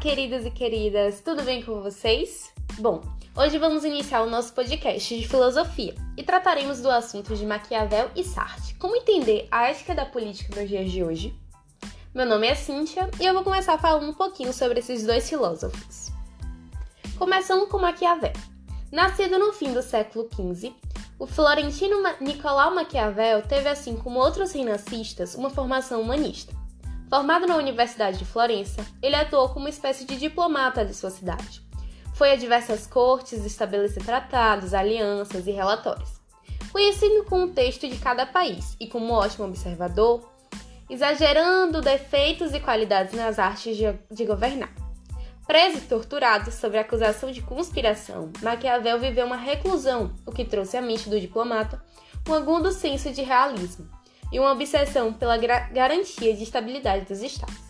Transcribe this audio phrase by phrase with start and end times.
[0.00, 2.52] queridos e queridas, tudo bem com vocês?
[2.78, 3.00] Bom,
[3.34, 8.22] hoje vamos iniciar o nosso podcast de filosofia e trataremos do assunto de Maquiavel e
[8.22, 8.74] Sartre.
[8.74, 11.34] Como entender a ética da política nos dias de hoje?
[12.14, 16.12] Meu nome é Cíntia e eu vou começar falando um pouquinho sobre esses dois filósofos.
[17.18, 18.32] Começando com Maquiavel.
[18.92, 20.74] Nascido no fim do século XV,
[21.18, 26.54] o florentino Nicolau Maquiavel teve, assim como outros renascistas, uma formação humanista.
[27.08, 31.62] Formado na Universidade de Florença, ele atuou como uma espécie de diplomata de sua cidade.
[32.14, 36.20] Foi a diversas cortes estabelecer tratados, alianças e relatórios.
[36.72, 40.28] Conhecido com o texto de cada país e como ótimo observador,
[40.90, 44.74] exagerando defeitos e qualidades nas artes de governar.
[45.46, 50.82] Preso e torturado sob acusação de conspiração, Maquiavel viveu uma reclusão, o que trouxe à
[50.82, 51.80] mente do diplomata
[52.28, 53.88] um agudo senso de realismo
[54.32, 57.66] e uma obsessão pela garantia de estabilidade dos estados.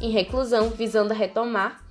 [0.00, 1.84] Em reclusão, visando retomar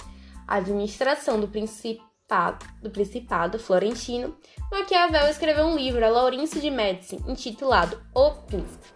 [0.47, 4.37] a administração do Principado, do Principado Florentino,
[4.71, 8.87] Maquiavel escreveu um livro a Laurence de Médici intitulado O Príncipe.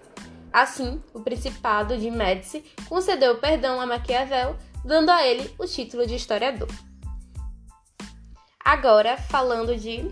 [0.52, 6.16] Assim, o Principado de Médici concedeu perdão a Maquiavel, dando a ele o título de
[6.16, 6.70] historiador.
[8.64, 10.10] Agora, falando de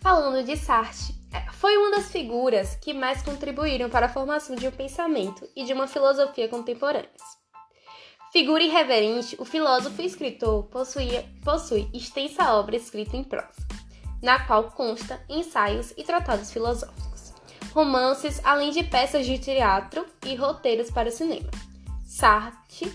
[0.00, 1.14] falando de Sartre,
[1.52, 5.72] foi uma das figuras que mais contribuíram para a formação de um pensamento e de
[5.72, 7.46] uma filosofia contemporâneas.
[8.32, 13.66] Figura irreverente, o filósofo e escritor possuía, possui extensa obra escrita em prosa,
[14.22, 17.32] na qual consta ensaios e tratados filosóficos,
[17.72, 21.50] romances, além de peças de teatro e roteiros para o cinema.
[22.04, 22.92] Sartre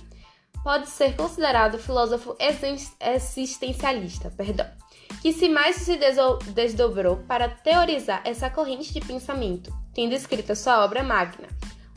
[0.64, 4.70] pode ser considerado filósofo existencialista, perdão,
[5.22, 6.00] que se mais se
[6.54, 11.48] desdobrou para teorizar essa corrente de pensamento, tendo escrito sua obra magna,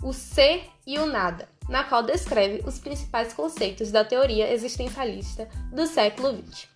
[0.02, 5.86] O Ser e o Nada, na qual descreve os principais conceitos da teoria existencialista do
[5.86, 6.68] século XX.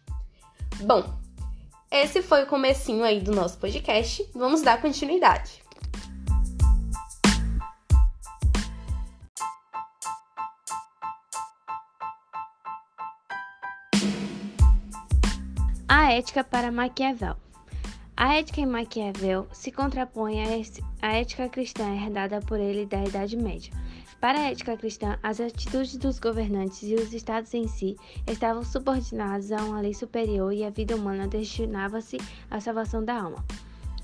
[0.80, 1.04] Bom,
[1.90, 4.26] esse foi o comecinho aí do nosso podcast.
[4.34, 5.62] Vamos dar continuidade.
[15.90, 17.34] A ética para Maquiavel.
[18.14, 20.36] A ética em Maquiavel se contrapõe
[21.00, 23.72] à ética cristã herdada por ele da Idade Média.
[24.20, 29.50] Para a ética cristã, as atitudes dos governantes e os estados em si estavam subordinados
[29.50, 32.18] a uma lei superior e a vida humana destinava-se
[32.50, 33.42] à salvação da alma.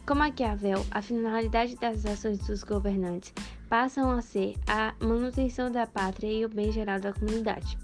[0.07, 3.35] Com Maquiavel, a finalidade das ações dos governantes
[3.69, 7.77] passam a ser a manutenção da pátria e o bem geral da comunidade.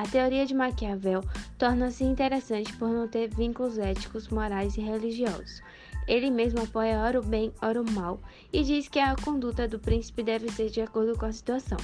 [0.00, 1.22] A teoria de Maquiavel
[1.58, 5.60] torna-se interessante por não ter vínculos éticos, morais e religiosos.
[6.08, 8.18] Ele mesmo apoia ora o bem, ora o mal,
[8.50, 11.76] e diz que a conduta do príncipe deve ser de acordo com a situação.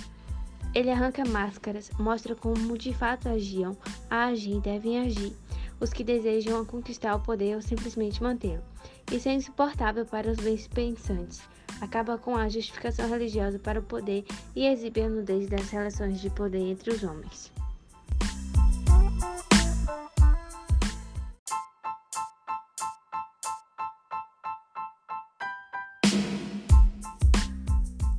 [0.75, 3.77] Ele arranca máscaras, mostra como de fato agiam,
[4.09, 5.37] agem e devem agir
[5.79, 8.65] os que desejam conquistar o poder ou simplesmente mantê-lo.
[9.13, 11.43] Isso é insuportável para os bens pensantes.
[11.83, 16.31] Acaba com a justificação religiosa para o poder e exibe a nudez das relações de
[16.31, 17.53] poder entre os homens.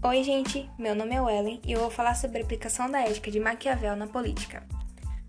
[0.07, 3.29] Oi, gente, meu nome é Ellen e eu vou falar sobre a aplicação da ética
[3.29, 4.65] de Maquiavel na política.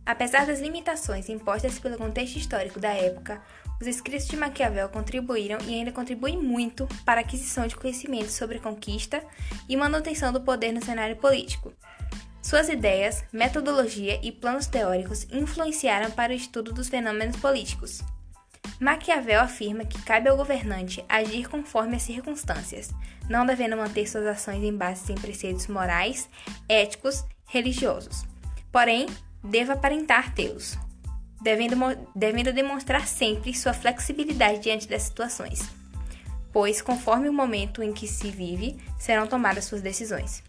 [0.06, 3.42] Apesar das limitações impostas pelo contexto histórico da época,
[3.80, 8.60] os escritos de Maquiavel contribuíram e ainda contribuem muito para a aquisição de conhecimentos sobre
[8.60, 9.20] conquista
[9.68, 11.72] e manutenção do poder no cenário político.
[12.40, 18.00] Suas ideias, metodologia e planos teóricos influenciaram para o estudo dos fenômenos políticos.
[18.80, 22.90] Maquiavel afirma que cabe ao governante agir conforme as circunstâncias,
[23.28, 26.28] não devendo manter suas ações em base em preceitos morais,
[26.68, 28.24] éticos, religiosos.
[28.70, 29.06] Porém,
[29.42, 30.78] deva aparentar tê-los,
[31.40, 31.76] devendo,
[32.14, 35.68] devendo demonstrar sempre sua flexibilidade diante das situações,
[36.52, 40.42] pois, conforme o momento em que se vive, serão tomadas suas decisões.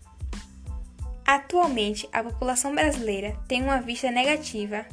[1.26, 4.86] Atualmente, a população brasileira tem uma vista negativa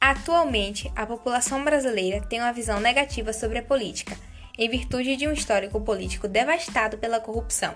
[0.00, 4.16] Atualmente, a população brasileira tem uma visão negativa sobre a política,
[4.58, 7.74] em virtude de um histórico político devastado pela corrupção.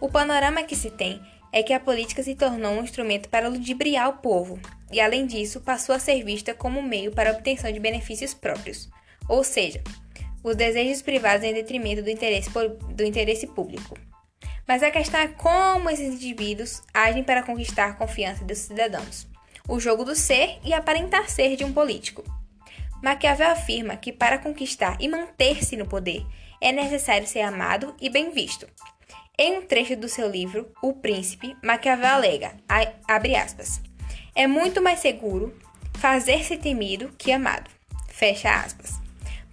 [0.00, 1.20] O panorama que se tem
[1.52, 4.58] é que a política se tornou um instrumento para ludibriar o povo,
[4.90, 8.88] e além disso, passou a ser vista como meio para a obtenção de benefícios próprios,
[9.28, 9.82] ou seja,
[10.42, 12.48] os desejos privados em detrimento do interesse,
[12.94, 13.98] do interesse público.
[14.66, 19.33] Mas a questão é como esses indivíduos agem para conquistar a confiança dos cidadãos
[19.68, 22.22] o jogo do ser e aparentar ser de um político.
[23.02, 26.24] Maquiavel afirma que para conquistar e manter-se no poder
[26.60, 28.66] é necessário ser amado e bem visto.
[29.36, 32.54] Em um trecho do seu livro, O Príncipe, Maquiavel alega,
[33.08, 33.80] abre aspas,
[34.34, 35.54] É muito mais seguro
[35.98, 37.70] fazer-se temido que amado.
[38.08, 39.00] Fecha aspas.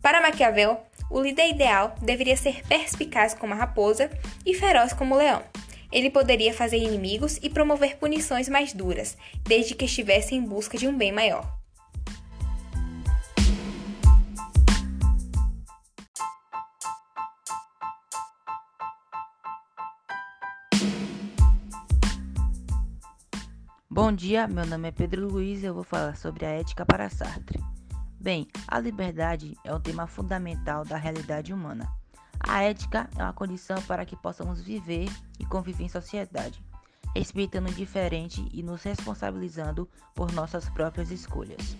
[0.01, 0.79] Para Maquiavel,
[1.09, 4.09] o líder ideal deveria ser perspicaz como a raposa
[4.45, 5.43] e feroz como o leão.
[5.91, 10.87] Ele poderia fazer inimigos e promover punições mais duras, desde que estivesse em busca de
[10.87, 11.59] um bem maior.
[23.89, 27.09] Bom dia, meu nome é Pedro Luiz e eu vou falar sobre a ética para
[27.09, 27.59] Sartre.
[28.17, 32.00] Bem, a liberdade é um tema fundamental da realidade humana.
[32.47, 35.09] A ética é uma condição para que possamos viver
[35.39, 36.63] e conviver em sociedade,
[37.15, 41.75] respeitando o diferente e nos responsabilizando por nossas próprias escolhas.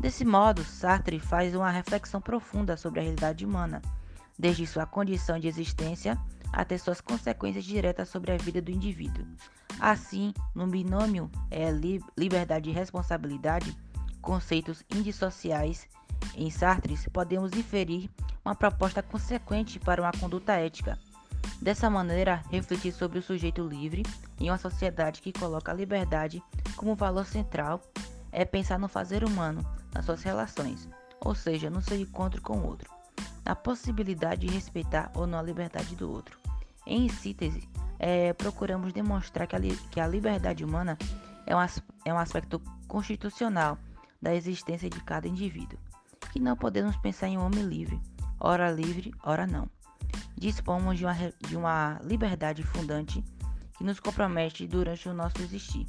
[0.00, 3.82] Desse modo, Sartre faz uma reflexão profunda sobre a realidade humana,
[4.38, 6.18] desde sua condição de existência
[6.52, 9.26] até suas consequências diretas sobre a vida do indivíduo.
[9.80, 11.70] Assim, no binômio é,
[12.16, 13.76] liberdade e responsabilidade,
[14.20, 15.88] conceitos indissociais,
[16.34, 18.10] em Sartre podemos inferir
[18.48, 20.98] uma proposta consequente para uma conduta ética.
[21.60, 24.02] Dessa maneira, refletir sobre o sujeito livre
[24.40, 26.42] em uma sociedade que coloca a liberdade
[26.74, 27.82] como valor central
[28.32, 29.62] é pensar no fazer humano,
[29.92, 30.88] nas suas relações,
[31.20, 32.90] ou seja, no seu encontro com o outro,
[33.44, 36.38] na possibilidade de respeitar ou não a liberdade do outro.
[36.86, 37.68] Em síntese,
[37.98, 39.60] é, procuramos demonstrar que a,
[39.90, 40.96] que a liberdade humana
[41.44, 41.60] é um,
[42.02, 43.76] é um aspecto constitucional
[44.22, 45.78] da existência de cada indivíduo,
[46.32, 48.00] que não podemos pensar em um homem livre,
[48.40, 49.68] ora livre, ora não.
[50.36, 53.24] Dispomos de uma, de uma liberdade fundante
[53.76, 55.86] que nos compromete durante o nosso existir,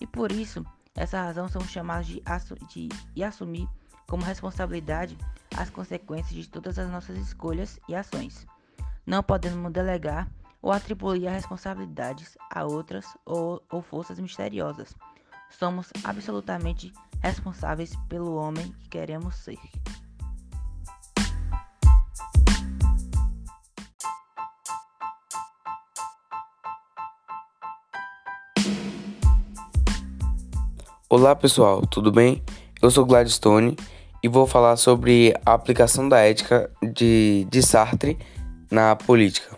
[0.00, 0.64] e por isso,
[0.94, 3.68] essa razão somos chamados de, assu de, de assumir
[4.08, 5.16] como responsabilidade
[5.56, 8.46] as consequências de todas as nossas escolhas e ações.
[9.06, 10.28] Não podemos delegar
[10.60, 14.94] ou atribuir responsabilidades a outras ou, ou forças misteriosas.
[15.50, 19.58] Somos absolutamente responsáveis pelo homem que queremos ser.
[31.14, 32.42] Olá pessoal, tudo bem?
[32.80, 33.76] Eu sou Gladstone
[34.22, 38.16] e vou falar sobre a aplicação da ética de, de Sartre
[38.70, 39.54] na política.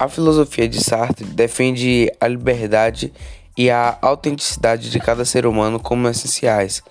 [0.00, 3.12] A filosofia de Sartre defende a liberdade
[3.56, 6.82] e a autenticidade de cada ser humano como essenciais,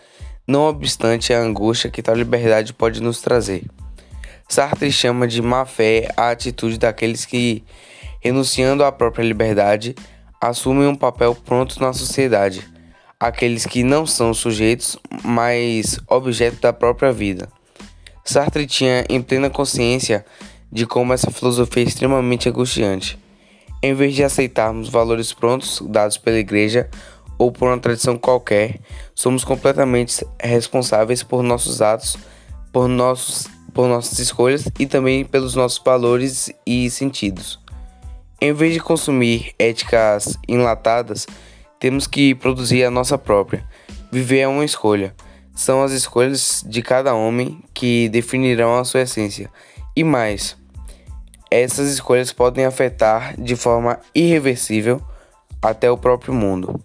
[0.47, 3.65] não obstante a angústia que tal liberdade pode nos trazer.
[4.47, 7.65] Sartre chama de má fé a atitude daqueles que,
[8.21, 9.93] renunciando à própria liberdade,
[10.39, 12.71] assumem um papel pronto na sociedade,
[13.23, 17.47] aqueles que não são sujeitos, mas objeto da própria vida.
[18.25, 20.25] Sartre tinha em plena consciência
[20.69, 23.17] de como essa filosofia é extremamente angustiante.
[23.81, 26.89] Em vez de aceitarmos valores prontos dados pela igreja
[27.37, 28.79] ou por uma tradição qualquer,
[29.15, 32.17] somos completamente responsáveis por nossos atos,
[32.73, 37.57] por, nossos, por nossas escolhas e também pelos nossos valores e sentidos.
[38.41, 41.25] Em vez de consumir éticas enlatadas,
[41.83, 43.67] temos que produzir a nossa própria.
[44.09, 45.13] Viver é uma escolha.
[45.53, 49.49] São as escolhas de cada homem que definirão a sua essência.
[49.93, 50.55] E mais,
[51.51, 55.01] essas escolhas podem afetar de forma irreversível
[55.61, 56.81] até o próprio mundo.